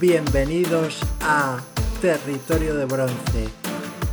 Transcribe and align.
Bienvenidos 0.00 0.98
a 1.20 1.62
Territorio 2.00 2.74
de 2.74 2.86
Bronce, 2.86 3.48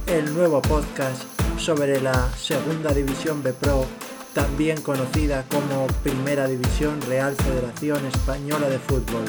el 0.08 0.34
nuevo 0.34 0.62
podcast 0.62 1.24
sobre 1.58 2.02
la 2.02 2.30
Segunda 2.36 2.94
División 2.94 3.42
B 3.42 3.54
Pro, 3.54 3.86
también 4.34 4.82
conocida 4.82 5.46
como 5.50 5.88
Primera 6.04 6.46
División 6.46 7.00
Real 7.08 7.34
Federación 7.36 8.06
Española 8.06 8.70
de 8.70 8.80
Fútbol. 8.80 9.24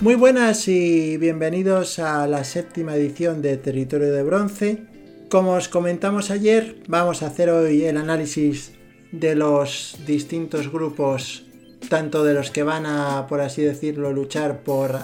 Muy 0.00 0.14
buenas 0.14 0.66
y 0.66 1.18
bienvenidos 1.18 1.98
a 1.98 2.26
la 2.26 2.42
séptima 2.42 2.96
edición 2.96 3.42
de 3.42 3.58
Territorio 3.58 4.14
de 4.14 4.22
Bronce. 4.22 4.82
Como 5.28 5.52
os 5.52 5.68
comentamos 5.68 6.30
ayer, 6.30 6.78
vamos 6.88 7.22
a 7.22 7.26
hacer 7.26 7.50
hoy 7.50 7.84
el 7.84 7.98
análisis 7.98 8.72
de 9.12 9.34
los 9.34 9.98
distintos 10.06 10.72
grupos, 10.72 11.44
tanto 11.88 12.24
de 12.24 12.34
los 12.34 12.50
que 12.50 12.62
van 12.62 12.86
a, 12.86 13.26
por 13.28 13.40
así 13.40 13.62
decirlo, 13.62 14.12
luchar 14.12 14.60
por 14.60 14.98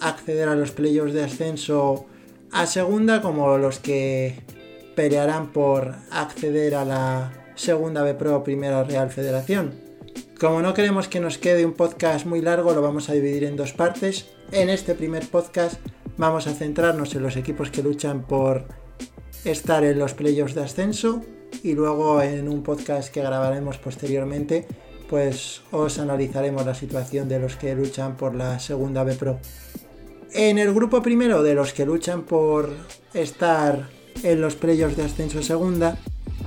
acceder 0.00 0.48
a 0.48 0.54
los 0.54 0.70
playoffs 0.70 1.12
de 1.12 1.24
ascenso 1.24 2.06
a 2.52 2.66
segunda, 2.66 3.20
como 3.20 3.58
los 3.58 3.78
que 3.78 4.40
pelearán 4.94 5.52
por 5.52 5.94
acceder 6.10 6.74
a 6.74 6.84
la 6.84 7.32
segunda 7.54 8.02
B 8.02 8.14
Pro 8.14 8.42
Primera 8.44 8.84
Real 8.84 9.10
Federación. 9.10 9.72
Como 10.40 10.62
no 10.62 10.74
queremos 10.74 11.08
que 11.08 11.20
nos 11.20 11.38
quede 11.38 11.66
un 11.66 11.74
podcast 11.74 12.24
muy 12.24 12.40
largo, 12.40 12.72
lo 12.72 12.82
vamos 12.82 13.08
a 13.08 13.12
dividir 13.12 13.44
en 13.44 13.56
dos 13.56 13.72
partes. 13.72 14.28
En 14.52 14.70
este 14.70 14.94
primer 14.94 15.26
podcast 15.26 15.80
vamos 16.16 16.46
a 16.46 16.54
centrarnos 16.54 17.14
en 17.14 17.22
los 17.22 17.36
equipos 17.36 17.70
que 17.70 17.82
luchan 17.82 18.22
por 18.22 18.66
estar 19.44 19.84
en 19.84 19.98
los 19.98 20.14
playoffs 20.14 20.54
de 20.54 20.62
ascenso 20.62 21.22
y 21.62 21.74
luego 21.74 22.22
en 22.22 22.48
un 22.48 22.62
podcast 22.62 23.12
que 23.12 23.22
grabaremos 23.22 23.78
posteriormente 23.78 24.66
pues 25.08 25.62
os 25.70 25.98
analizaremos 25.98 26.64
la 26.66 26.74
situación 26.74 27.28
de 27.28 27.38
los 27.38 27.56
que 27.56 27.74
luchan 27.74 28.16
por 28.16 28.34
la 28.34 28.58
segunda 28.58 29.04
B 29.04 29.14
Pro. 29.14 29.38
En 30.32 30.58
el 30.58 30.74
grupo 30.74 31.02
primero 31.02 31.42
de 31.42 31.54
los 31.54 31.72
que 31.72 31.86
luchan 31.86 32.22
por 32.22 32.70
estar 33.14 33.88
en 34.22 34.40
los 34.40 34.56
playoffs 34.56 34.96
de 34.96 35.04
ascenso 35.04 35.42
segunda, 35.42 35.98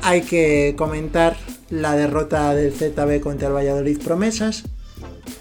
hay 0.03 0.21
que 0.21 0.75
comentar 0.77 1.35
la 1.69 1.95
derrota 1.95 2.53
del 2.53 2.73
ZB 2.73 3.19
contra 3.21 3.47
el 3.47 3.55
Valladolid 3.55 3.99
Promesas. 4.03 4.63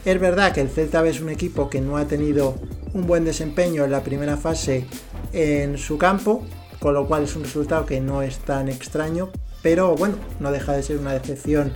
Es 0.04 0.20
verdad 0.20 0.52
que 0.52 0.62
el 0.62 0.70
ZB 0.70 1.06
es 1.06 1.20
un 1.20 1.28
equipo 1.28 1.68
que 1.68 1.80
no 1.80 1.96
ha 1.96 2.06
tenido 2.06 2.54
un 2.94 3.06
buen 3.06 3.24
desempeño 3.24 3.84
en 3.84 3.90
la 3.90 4.02
primera 4.02 4.36
fase 4.36 4.86
en 5.32 5.76
su 5.76 5.98
campo, 5.98 6.44
con 6.78 6.94
lo 6.94 7.06
cual 7.06 7.24
es 7.24 7.36
un 7.36 7.44
resultado 7.44 7.84
que 7.84 8.00
no 8.00 8.22
es 8.22 8.38
tan 8.38 8.68
extraño, 8.68 9.30
pero 9.62 9.94
bueno, 9.96 10.16
no 10.40 10.50
deja 10.50 10.72
de 10.72 10.82
ser 10.82 10.98
una 10.98 11.12
decepción 11.12 11.74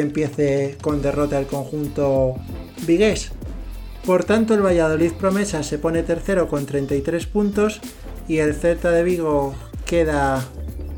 empiece 0.00 0.76
con 0.80 1.02
derrota 1.02 1.38
el 1.38 1.46
conjunto 1.46 2.34
vigués. 2.86 3.32
Por 4.04 4.24
tanto, 4.24 4.54
el 4.54 4.64
Valladolid 4.64 5.12
Promesa 5.12 5.62
se 5.62 5.78
pone 5.78 6.02
tercero 6.02 6.48
con 6.48 6.66
33 6.66 7.26
puntos 7.26 7.80
y 8.28 8.38
el 8.38 8.54
Celta 8.54 8.90
de 8.90 9.02
Vigo 9.02 9.54
queda 9.84 10.44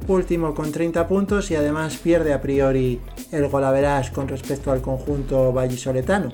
último 0.09 0.55
con 0.55 0.73
30 0.73 1.07
puntos 1.07 1.51
y 1.51 1.57
además 1.57 1.97
pierde 1.97 2.33
a 2.33 2.41
priori 2.41 3.01
el 3.31 3.49
golaveras 3.49 4.11
con 4.11 4.29
respecto 4.29 4.73
al 4.73 4.81
conjunto 4.81 5.53
vallisoletano. 5.53 6.31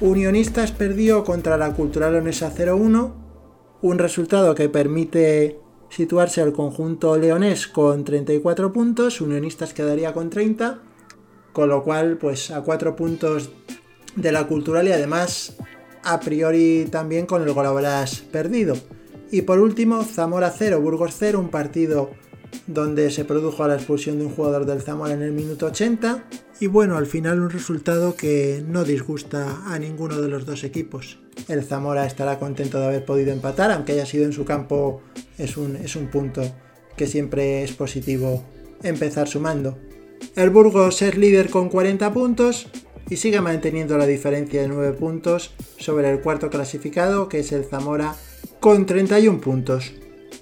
Unionistas 0.00 0.72
perdió 0.72 1.24
contra 1.24 1.56
la 1.56 1.72
Cultural 1.72 2.12
Leonesa 2.12 2.52
0-1, 2.54 3.12
un 3.82 3.98
resultado 3.98 4.54
que 4.54 4.68
permite 4.68 5.58
situarse 5.90 6.40
al 6.40 6.52
conjunto 6.52 7.16
leonés 7.16 7.68
con 7.68 8.04
34 8.04 8.72
puntos, 8.72 9.20
Unionistas 9.20 9.74
quedaría 9.74 10.12
con 10.12 10.30
30, 10.30 10.78
con 11.52 11.68
lo 11.68 11.82
cual 11.82 12.18
pues 12.18 12.50
a 12.50 12.62
4 12.62 12.96
puntos 12.96 13.50
de 14.16 14.32
la 14.32 14.46
cultural 14.46 14.88
y 14.88 14.92
además 14.92 15.56
a 16.04 16.20
priori 16.20 16.86
también 16.90 17.26
con 17.26 17.42
el 17.42 17.52
Golaboras 17.52 18.20
perdido. 18.20 18.76
Y 19.30 19.42
por 19.42 19.58
último, 19.58 20.04
Zamora 20.04 20.52
0, 20.56 20.80
Burgos 20.80 21.14
0, 21.18 21.40
un 21.40 21.48
partido 21.48 22.10
donde 22.66 23.10
se 23.10 23.24
produjo 23.24 23.66
la 23.66 23.76
expulsión 23.76 24.18
de 24.18 24.26
un 24.26 24.32
jugador 24.32 24.66
del 24.66 24.82
Zamora 24.82 25.14
en 25.14 25.22
el 25.22 25.32
minuto 25.32 25.66
80. 25.66 26.24
Y 26.60 26.66
bueno, 26.66 26.96
al 26.96 27.06
final 27.06 27.40
un 27.40 27.50
resultado 27.50 28.14
que 28.14 28.62
no 28.66 28.84
disgusta 28.84 29.62
a 29.66 29.78
ninguno 29.78 30.20
de 30.20 30.28
los 30.28 30.44
dos 30.44 30.64
equipos. 30.64 31.18
El 31.48 31.64
Zamora 31.64 32.06
estará 32.06 32.38
contento 32.38 32.78
de 32.78 32.86
haber 32.86 33.04
podido 33.04 33.32
empatar, 33.32 33.72
aunque 33.72 33.92
haya 33.92 34.06
sido 34.06 34.24
en 34.24 34.32
su 34.32 34.44
campo, 34.44 35.00
es 35.38 35.56
un, 35.56 35.76
es 35.76 35.96
un 35.96 36.08
punto 36.08 36.42
que 36.96 37.06
siempre 37.06 37.64
es 37.64 37.72
positivo 37.72 38.44
empezar 38.82 39.28
sumando. 39.28 39.78
El 40.36 40.50
Burgos 40.50 41.02
es 41.02 41.16
líder 41.16 41.50
con 41.50 41.68
40 41.68 42.12
puntos 42.12 42.68
y 43.08 43.16
sigue 43.16 43.40
manteniendo 43.40 43.98
la 43.98 44.06
diferencia 44.06 44.62
de 44.62 44.68
9 44.68 44.92
puntos 44.94 45.52
sobre 45.78 46.10
el 46.10 46.20
cuarto 46.20 46.50
clasificado, 46.50 47.28
que 47.28 47.40
es 47.40 47.52
el 47.52 47.64
Zamora, 47.64 48.14
con 48.60 48.86
31 48.86 49.40
puntos. 49.40 49.92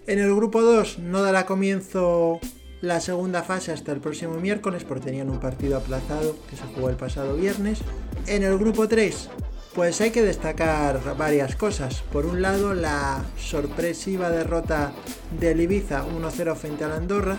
En 0.07 0.19
el 0.19 0.35
grupo 0.35 0.63
2 0.63 0.99
no 1.01 1.23
dará 1.23 1.47
comienzo 1.47 2.41
la 2.81 3.01
segunda 3.01 3.43
fase 3.43 3.73
hasta 3.73 3.93
el 3.93 4.01
próximo 4.01 4.35
miércoles 4.35 4.85
porque 4.85 5.07
tenían 5.07 5.31
un 5.31 5.41
partido 5.41 5.77
aplazado 5.77 6.37
que 6.49 6.57
se 6.57 6.63
jugó 6.75 6.89
el 6.89 6.97
pasado 6.97 7.37
viernes. 7.37 7.81
En 8.27 8.43
el 8.43 8.59
grupo 8.59 8.89
3 8.89 9.29
pues 9.75 10.01
hay 10.01 10.11
que 10.11 10.23
destacar 10.23 11.17
varias 11.17 11.55
cosas. 11.55 12.03
Por 12.13 12.27
un 12.27 12.43
lado, 12.43 12.75
la 12.75 13.25
sorpresiva 13.37 14.31
derrota 14.31 14.93
del 15.39 15.61
Ibiza 15.61 16.05
1-0 16.05 16.57
frente 16.57 16.89
la 16.89 16.97
Andorra. 16.97 17.39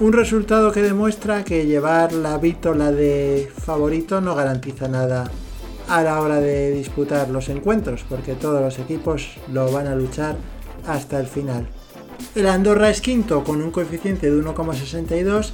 Un 0.00 0.12
resultado 0.12 0.70
que 0.70 0.80
demuestra 0.80 1.42
que 1.42 1.66
llevar 1.66 2.12
la 2.12 2.38
vítola 2.38 2.92
de 2.92 3.50
favorito 3.52 4.20
no 4.20 4.36
garantiza 4.36 4.86
nada 4.86 5.28
a 5.88 6.02
la 6.02 6.20
hora 6.20 6.38
de 6.38 6.70
disputar 6.70 7.30
los 7.30 7.48
encuentros, 7.48 8.04
porque 8.08 8.34
todos 8.34 8.60
los 8.60 8.78
equipos 8.78 9.38
lo 9.52 9.72
van 9.72 9.88
a 9.88 9.96
luchar 9.96 10.36
hasta 10.86 11.18
el 11.18 11.26
final. 11.26 11.66
El 12.36 12.46
Andorra 12.46 12.90
es 12.90 13.00
quinto 13.00 13.42
con 13.42 13.60
un 13.60 13.72
coeficiente 13.72 14.30
de 14.30 14.40
1,62 14.40 15.50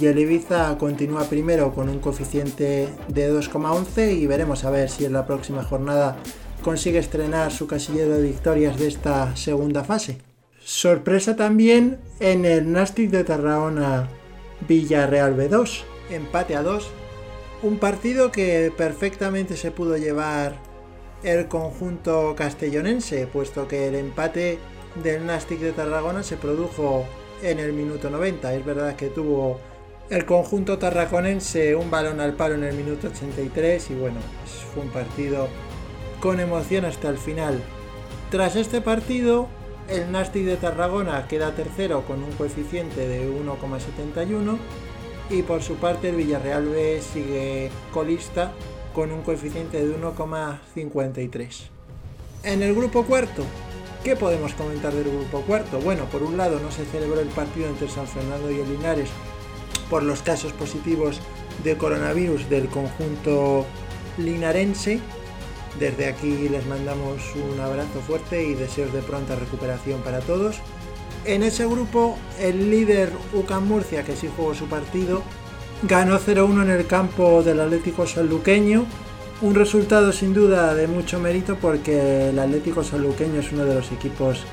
y 0.00 0.06
el 0.06 0.18
Ibiza 0.18 0.78
continúa 0.78 1.24
primero 1.24 1.74
con 1.74 1.90
un 1.90 1.98
coeficiente 1.98 2.88
de 3.08 3.30
2,11 3.30 4.16
y 4.16 4.26
veremos 4.26 4.64
a 4.64 4.70
ver 4.70 4.88
si 4.88 5.04
en 5.04 5.12
la 5.12 5.26
próxima 5.26 5.64
jornada 5.64 6.16
consigue 6.62 6.98
estrenar 6.98 7.52
su 7.52 7.66
casillero 7.66 8.14
de 8.14 8.22
victorias 8.22 8.78
de 8.78 8.88
esta 8.88 9.36
segunda 9.36 9.84
fase. 9.84 10.31
Sorpresa 10.64 11.34
también 11.34 11.98
en 12.20 12.44
el 12.44 12.70
Nastic 12.70 13.10
de 13.10 13.24
Tarragona 13.24 14.08
Villarreal 14.68 15.36
B2, 15.36 15.82
empate 16.10 16.54
a 16.54 16.62
2, 16.62 16.88
un 17.64 17.78
partido 17.78 18.30
que 18.30 18.72
perfectamente 18.76 19.56
se 19.56 19.72
pudo 19.72 19.96
llevar 19.96 20.54
el 21.24 21.48
conjunto 21.48 22.34
castellonense, 22.36 23.26
puesto 23.26 23.66
que 23.66 23.88
el 23.88 23.96
empate 23.96 24.58
del 25.02 25.26
Nastic 25.26 25.58
de 25.58 25.72
Tarragona 25.72 26.22
se 26.22 26.36
produjo 26.36 27.06
en 27.42 27.58
el 27.58 27.72
minuto 27.72 28.08
90. 28.08 28.54
Es 28.54 28.64
verdad 28.64 28.94
que 28.94 29.08
tuvo 29.08 29.58
el 30.10 30.24
conjunto 30.26 30.78
tarraconense 30.78 31.74
un 31.74 31.90
balón 31.90 32.20
al 32.20 32.34
palo 32.34 32.54
en 32.54 32.64
el 32.64 32.76
minuto 32.76 33.08
83 33.08 33.90
y 33.90 33.94
bueno, 33.94 34.20
pues 34.40 34.52
fue 34.72 34.84
un 34.84 34.90
partido 34.90 35.48
con 36.20 36.38
emoción 36.38 36.84
hasta 36.84 37.08
el 37.08 37.18
final. 37.18 37.60
Tras 38.30 38.56
este 38.56 38.80
partido, 38.80 39.48
el 39.92 40.10
Nastic 40.10 40.44
de 40.44 40.56
Tarragona 40.56 41.28
queda 41.28 41.54
tercero 41.54 42.04
con 42.06 42.22
un 42.22 42.32
coeficiente 42.32 43.06
de 43.06 43.30
1,71 43.30 44.56
y 45.28 45.42
por 45.42 45.62
su 45.62 45.76
parte 45.76 46.08
el 46.08 46.16
Villarreal 46.16 46.66
B 46.66 47.00
sigue 47.02 47.70
colista 47.92 48.52
con 48.94 49.12
un 49.12 49.22
coeficiente 49.22 49.84
de 49.84 49.94
1,53. 49.94 51.68
En 52.44 52.62
el 52.62 52.74
grupo 52.74 53.04
cuarto, 53.04 53.44
¿qué 54.02 54.16
podemos 54.16 54.54
comentar 54.54 54.94
del 54.94 55.10
grupo 55.10 55.42
cuarto? 55.42 55.78
Bueno, 55.80 56.06
por 56.06 56.22
un 56.22 56.38
lado 56.38 56.58
no 56.58 56.70
se 56.70 56.86
celebró 56.86 57.20
el 57.20 57.28
partido 57.28 57.68
entre 57.68 57.88
San 57.88 58.06
Fernando 58.06 58.50
y 58.50 58.60
el 58.60 58.72
Linares 58.72 59.10
por 59.90 60.02
los 60.02 60.22
casos 60.22 60.52
positivos 60.52 61.20
de 61.64 61.76
coronavirus 61.76 62.48
del 62.48 62.68
conjunto 62.68 63.66
linarense. 64.16 65.00
Desde 65.78 66.06
aquí 66.06 66.48
les 66.48 66.66
mandamos 66.66 67.22
un 67.34 67.58
abrazo 67.60 68.00
fuerte 68.06 68.44
y 68.44 68.54
deseos 68.54 68.92
de 68.92 69.00
pronta 69.00 69.36
recuperación 69.36 70.00
para 70.02 70.20
todos. 70.20 70.56
En 71.24 71.42
ese 71.42 71.66
grupo, 71.66 72.18
el 72.40 72.70
líder 72.70 73.10
UCAM 73.32 73.66
Murcia, 73.66 74.02
que 74.02 74.16
sí 74.16 74.28
jugó 74.36 74.54
su 74.54 74.66
partido, 74.66 75.22
ganó 75.82 76.18
0-1 76.18 76.62
en 76.62 76.70
el 76.70 76.86
campo 76.86 77.42
del 77.42 77.60
Atlético 77.60 78.06
Sanluqueño. 78.06 78.84
Un 79.40 79.54
resultado 79.54 80.12
sin 80.12 80.34
duda 80.34 80.74
de 80.74 80.86
mucho 80.86 81.18
mérito 81.18 81.56
porque 81.60 82.28
el 82.30 82.38
Atlético 82.38 82.84
Sanluqueño 82.84 83.40
es 83.40 83.52
uno 83.52 83.64
de 83.64 83.74
los 83.74 83.90
equipos 83.92 84.44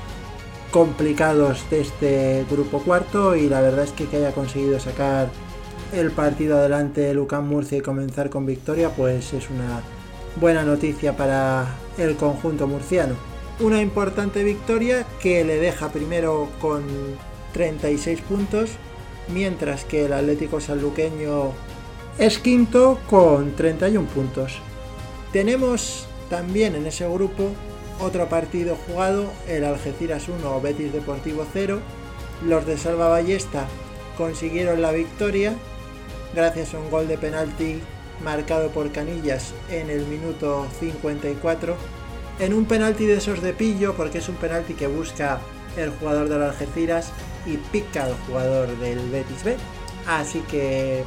complicados 0.70 1.68
de 1.70 1.80
este 1.80 2.44
grupo 2.50 2.80
cuarto 2.80 3.34
y 3.36 3.48
la 3.48 3.60
verdad 3.60 3.84
es 3.84 3.92
que 3.92 4.06
que 4.06 4.18
haya 4.18 4.32
conseguido 4.32 4.78
sacar 4.78 5.28
el 5.92 6.12
partido 6.12 6.58
adelante 6.58 7.12
Lucas 7.12 7.42
Murcia 7.42 7.78
y 7.78 7.80
comenzar 7.80 8.30
con 8.30 8.46
victoria 8.46 8.90
pues 8.90 9.32
es 9.32 9.50
una 9.50 9.82
buena 10.36 10.62
noticia 10.64 11.16
para 11.16 11.76
el 11.98 12.16
conjunto 12.16 12.66
murciano. 12.66 13.14
Una 13.60 13.80
importante 13.80 14.42
victoria 14.44 15.06
que 15.20 15.44
le 15.44 15.58
deja 15.58 15.90
primero 15.90 16.48
con 16.60 16.84
36 17.52 18.20
puntos 18.22 18.70
mientras 19.28 19.84
que 19.84 20.06
el 20.06 20.12
Atlético 20.12 20.60
Sanluqueño 20.60 21.52
es 22.18 22.38
quinto 22.38 22.98
con 23.08 23.54
31 23.54 24.08
puntos. 24.08 24.58
Tenemos 25.32 26.06
También 26.28 26.76
en 26.76 26.86
ese 26.86 27.08
grupo, 27.08 27.50
otro 27.98 28.28
partido 28.28 28.76
jugado, 28.86 29.32
el 29.48 29.64
Algeciras 29.64 30.28
1 30.28 30.60
Betis 30.60 30.92
Deportivo 30.92 31.44
0. 31.52 31.80
Los 32.46 32.66
de 32.66 32.78
Salva 32.78 33.08
Ballesta 33.08 33.66
consiguieron 34.16 34.80
la 34.80 34.92
victoria 34.92 35.54
gracias 36.32 36.72
a 36.72 36.78
un 36.78 36.88
gol 36.88 37.08
de 37.08 37.18
penalti 37.18 37.80
marcado 38.24 38.70
por 38.70 38.90
Canillas 38.92 39.52
en 39.70 39.90
el 39.90 40.06
minuto 40.06 40.66
54. 40.78 41.76
En 42.38 42.54
un 42.54 42.64
penalti 42.64 43.06
de 43.06 43.14
esos 43.14 43.42
de 43.42 43.52
pillo, 43.52 43.94
porque 43.94 44.18
es 44.18 44.28
un 44.28 44.36
penalti 44.36 44.74
que 44.74 44.86
busca 44.86 45.40
el 45.76 45.90
jugador 45.90 46.28
del 46.28 46.42
Algeciras 46.42 47.12
y 47.46 47.56
pica 47.56 48.04
al 48.04 48.14
jugador 48.26 48.68
del 48.78 48.98
Betis 49.10 49.44
B. 49.44 49.56
Así 50.06 50.40
que 50.50 51.04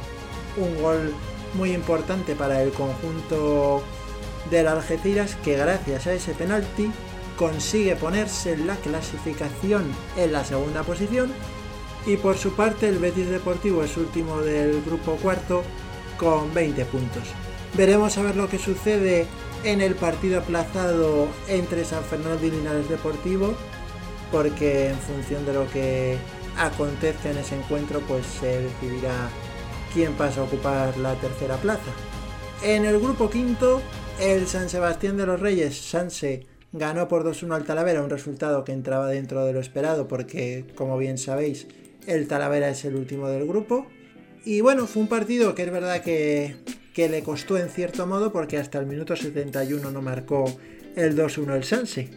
un 0.56 0.80
gol 0.80 1.12
muy 1.54 1.72
importante 1.72 2.34
para 2.34 2.62
el 2.62 2.70
conjunto 2.72 3.82
del 4.50 4.68
Algeciras 4.68 5.36
que 5.36 5.56
gracias 5.56 6.06
a 6.06 6.12
ese 6.12 6.34
penalti 6.34 6.90
consigue 7.36 7.96
ponerse 7.96 8.52
en 8.52 8.66
la 8.66 8.76
clasificación 8.76 9.84
en 10.16 10.32
la 10.32 10.44
segunda 10.44 10.82
posición 10.82 11.32
y 12.06 12.16
por 12.16 12.36
su 12.36 12.52
parte 12.54 12.88
el 12.88 12.98
Betis 12.98 13.28
Deportivo 13.28 13.82
es 13.82 13.96
último 13.96 14.40
del 14.40 14.82
grupo 14.82 15.16
cuarto 15.16 15.62
con 16.24 16.54
20 16.54 16.84
puntos. 16.86 17.22
Veremos 17.76 18.16
a 18.16 18.22
ver 18.22 18.34
lo 18.34 18.48
que 18.48 18.58
sucede 18.58 19.26
en 19.62 19.82
el 19.82 19.94
partido 19.94 20.40
aplazado 20.40 21.28
entre 21.48 21.84
San 21.84 22.02
Fernando 22.02 22.44
y 22.46 22.50
Linares 22.50 22.88
Deportivo 22.88 23.54
porque 24.32 24.88
en 24.88 24.98
función 24.98 25.44
de 25.44 25.52
lo 25.52 25.70
que 25.70 26.16
acontezca 26.56 27.30
en 27.30 27.38
ese 27.38 27.56
encuentro 27.56 28.00
pues 28.00 28.24
se 28.26 28.62
decidirá 28.62 29.28
quién 29.92 30.14
pasa 30.14 30.40
a 30.40 30.44
ocupar 30.44 30.96
la 30.96 31.14
tercera 31.16 31.56
plaza. 31.56 31.92
En 32.62 32.86
el 32.86 32.98
grupo 32.98 33.28
quinto, 33.28 33.82
el 34.18 34.46
San 34.46 34.70
Sebastián 34.70 35.18
de 35.18 35.26
los 35.26 35.40
Reyes, 35.40 35.78
Sanse, 35.78 36.46
ganó 36.72 37.06
por 37.06 37.24
2-1 37.24 37.54
al 37.54 37.64
Talavera, 37.64 38.02
un 38.02 38.10
resultado 38.10 38.64
que 38.64 38.72
entraba 38.72 39.08
dentro 39.08 39.44
de 39.44 39.52
lo 39.52 39.60
esperado 39.60 40.08
porque, 40.08 40.64
como 40.74 40.96
bien 40.96 41.18
sabéis, 41.18 41.66
el 42.06 42.26
Talavera 42.26 42.70
es 42.70 42.84
el 42.86 42.96
último 42.96 43.28
del 43.28 43.46
grupo. 43.46 43.86
Y 44.44 44.60
bueno, 44.60 44.86
fue 44.86 45.02
un 45.02 45.08
partido 45.08 45.54
que 45.54 45.62
es 45.62 45.72
verdad 45.72 46.02
que, 46.02 46.56
que 46.92 47.08
le 47.08 47.22
costó 47.22 47.56
en 47.56 47.70
cierto 47.70 48.06
modo 48.06 48.32
porque 48.32 48.58
hasta 48.58 48.78
el 48.78 48.86
minuto 48.86 49.16
71 49.16 49.90
no 49.90 50.02
marcó 50.02 50.44
el 50.96 51.16
2-1 51.16 51.56
el 51.56 51.64
Sanse. 51.64 52.10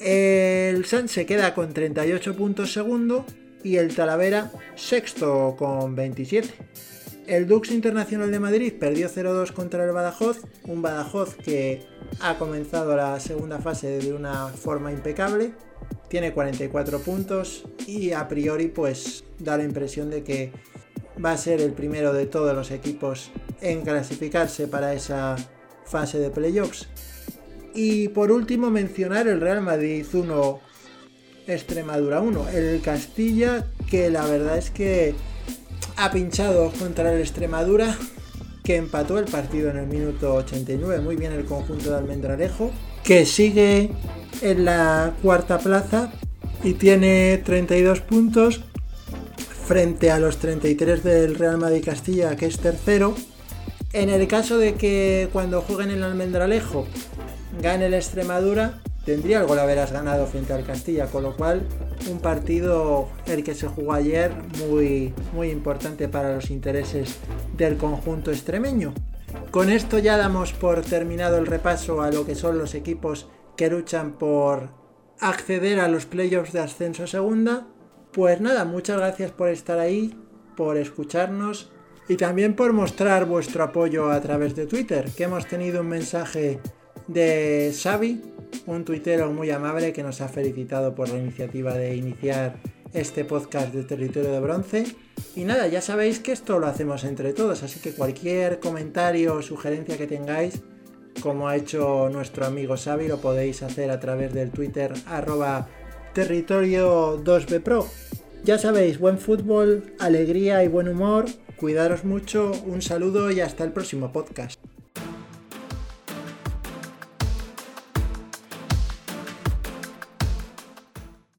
El 0.00 0.84
Sanse 0.84 1.24
queda 1.24 1.54
con 1.54 1.72
38 1.72 2.36
puntos 2.36 2.72
segundo 2.72 3.24
y 3.64 3.76
el 3.76 3.94
Talavera 3.94 4.52
sexto 4.74 5.56
con 5.58 5.96
27. 5.96 6.48
El 7.26 7.48
Dux 7.48 7.72
Internacional 7.72 8.30
de 8.30 8.38
Madrid 8.38 8.72
perdió 8.78 9.08
0-2 9.08 9.52
contra 9.52 9.84
el 9.84 9.90
Badajoz, 9.90 10.42
un 10.64 10.82
Badajoz 10.82 11.34
que 11.34 11.82
ha 12.20 12.38
comenzado 12.38 12.94
la 12.94 13.18
segunda 13.18 13.58
fase 13.58 13.98
de 13.98 14.12
una 14.12 14.48
forma 14.48 14.92
impecable, 14.92 15.50
tiene 16.08 16.32
44 16.32 17.00
puntos 17.00 17.64
y 17.86 18.12
a 18.12 18.28
priori 18.28 18.68
pues 18.68 19.24
da 19.40 19.56
la 19.56 19.64
impresión 19.64 20.10
de 20.10 20.22
que 20.22 20.52
va 21.22 21.32
a 21.32 21.36
ser 21.36 21.60
el 21.60 21.72
primero 21.72 22.12
de 22.12 22.26
todos 22.26 22.54
los 22.54 22.70
equipos 22.70 23.30
en 23.60 23.82
clasificarse 23.82 24.68
para 24.68 24.92
esa 24.92 25.36
fase 25.84 26.18
de 26.18 26.30
playoffs. 26.30 26.88
Y 27.74 28.08
por 28.08 28.32
último 28.32 28.70
mencionar 28.70 29.28
el 29.28 29.40
Real 29.40 29.62
Madrid 29.62 30.06
1 30.12 30.60
Extremadura 31.46 32.20
1, 32.20 32.48
el 32.50 32.80
Castilla 32.80 33.66
que 33.88 34.10
la 34.10 34.24
verdad 34.26 34.58
es 34.58 34.70
que 34.70 35.14
ha 35.96 36.10
pinchado 36.10 36.72
contra 36.78 37.12
el 37.12 37.20
Extremadura, 37.20 37.96
que 38.64 38.76
empató 38.76 39.18
el 39.18 39.26
partido 39.26 39.70
en 39.70 39.76
el 39.76 39.86
minuto 39.86 40.34
89. 40.34 41.02
Muy 41.02 41.16
bien 41.16 41.32
el 41.32 41.44
conjunto 41.44 41.90
de 41.90 41.96
Almendralejo, 41.96 42.72
que 43.04 43.24
sigue 43.24 43.90
en 44.42 44.64
la 44.64 45.14
cuarta 45.22 45.58
plaza 45.58 46.12
y 46.64 46.74
tiene 46.74 47.40
32 47.44 48.00
puntos 48.00 48.64
frente 49.66 50.12
a 50.12 50.20
los 50.20 50.36
33 50.38 51.02
del 51.02 51.34
Real 51.34 51.58
Madrid 51.58 51.84
Castilla, 51.84 52.36
que 52.36 52.46
es 52.46 52.58
tercero. 52.60 53.14
En 53.92 54.10
el 54.10 54.28
caso 54.28 54.58
de 54.58 54.74
que 54.74 55.28
cuando 55.32 55.60
jueguen 55.60 55.90
en 55.90 55.98
el 55.98 56.04
Almendralejo 56.04 56.86
gane 57.60 57.86
el 57.86 57.94
Extremadura, 57.94 58.80
tendría 59.04 59.40
el 59.40 59.46
gol 59.46 59.58
haberás 59.58 59.90
ganado 59.90 60.26
frente 60.26 60.52
al 60.52 60.64
Castilla, 60.64 61.06
con 61.06 61.24
lo 61.24 61.36
cual 61.36 61.66
un 62.08 62.20
partido 62.20 63.08
el 63.26 63.42
que 63.42 63.54
se 63.54 63.66
jugó 63.66 63.94
ayer 63.94 64.30
muy, 64.68 65.12
muy 65.32 65.50
importante 65.50 66.08
para 66.08 66.34
los 66.34 66.50
intereses 66.50 67.16
del 67.56 67.76
conjunto 67.76 68.30
extremeño. 68.30 68.94
Con 69.50 69.70
esto 69.70 69.98
ya 69.98 70.16
damos 70.16 70.52
por 70.52 70.82
terminado 70.82 71.38
el 71.38 71.46
repaso 71.46 72.02
a 72.02 72.12
lo 72.12 72.24
que 72.24 72.36
son 72.36 72.58
los 72.58 72.74
equipos 72.74 73.26
que 73.56 73.68
luchan 73.68 74.12
por 74.12 74.70
acceder 75.18 75.80
a 75.80 75.88
los 75.88 76.06
playoffs 76.06 76.52
de 76.52 76.60
ascenso 76.60 77.08
segunda. 77.08 77.66
Pues 78.16 78.40
nada, 78.40 78.64
muchas 78.64 78.96
gracias 78.96 79.30
por 79.30 79.50
estar 79.50 79.78
ahí, 79.78 80.14
por 80.56 80.78
escucharnos 80.78 81.70
y 82.08 82.16
también 82.16 82.56
por 82.56 82.72
mostrar 82.72 83.26
vuestro 83.26 83.62
apoyo 83.62 84.10
a 84.10 84.18
través 84.22 84.56
de 84.56 84.64
Twitter, 84.64 85.10
que 85.14 85.24
hemos 85.24 85.46
tenido 85.46 85.82
un 85.82 85.88
mensaje 85.88 86.58
de 87.08 87.74
Xavi, 87.78 88.22
un 88.64 88.86
tuitero 88.86 89.30
muy 89.30 89.50
amable 89.50 89.92
que 89.92 90.02
nos 90.02 90.22
ha 90.22 90.28
felicitado 90.28 90.94
por 90.94 91.10
la 91.10 91.18
iniciativa 91.18 91.74
de 91.74 91.94
iniciar 91.94 92.56
este 92.94 93.26
podcast 93.26 93.74
de 93.74 93.84
Territorio 93.84 94.32
de 94.32 94.40
Bronce. 94.40 94.86
Y 95.34 95.44
nada, 95.44 95.66
ya 95.66 95.82
sabéis 95.82 96.18
que 96.18 96.32
esto 96.32 96.58
lo 96.58 96.68
hacemos 96.68 97.04
entre 97.04 97.34
todos, 97.34 97.62
así 97.62 97.80
que 97.80 97.92
cualquier 97.92 98.60
comentario 98.60 99.34
o 99.34 99.42
sugerencia 99.42 99.98
que 99.98 100.06
tengáis, 100.06 100.62
como 101.20 101.48
ha 101.50 101.56
hecho 101.56 102.08
nuestro 102.10 102.46
amigo 102.46 102.78
Xavi, 102.78 103.08
lo 103.08 103.20
podéis 103.20 103.62
hacer 103.62 103.90
a 103.90 104.00
través 104.00 104.32
del 104.32 104.52
Twitter 104.52 104.94
arroba 105.04 105.68
territorio 106.14 107.22
2bpro. 107.22 108.05
Ya 108.44 108.58
sabéis, 108.58 108.98
buen 108.98 109.18
fútbol, 109.18 109.92
alegría 109.98 110.62
y 110.62 110.68
buen 110.68 110.88
humor. 110.88 111.26
Cuidaros 111.56 112.04
mucho, 112.04 112.52
un 112.66 112.82
saludo 112.82 113.30
y 113.30 113.40
hasta 113.40 113.64
el 113.64 113.72
próximo 113.72 114.12
podcast. 114.12 114.60